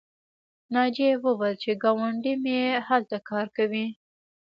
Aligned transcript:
ناجیې 0.73 1.11
وویل 1.25 1.55
چې 1.63 1.71
ګاونډۍ 1.83 2.33
مې 2.43 2.59
هلته 2.87 3.17
کار 3.29 3.47
کوي 3.57 3.85